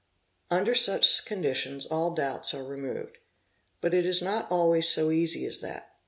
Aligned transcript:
Under 0.49 0.73
such 0.73 1.25
conditions 1.27 1.85
all 1.85 2.15
doubts 2.15 2.55
are 2.55 2.63
removed. 2.63 3.19
But 3.81 3.93
it 3.93 4.03
is 4.03 4.19
not 4.19 4.49
always 4.49 4.89
so 4.89 5.11
easy 5.11 5.45
as 5.45 5.59
that. 5.59 5.93